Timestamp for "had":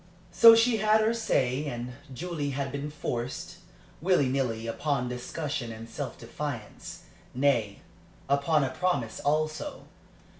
0.77-1.01, 2.57-2.71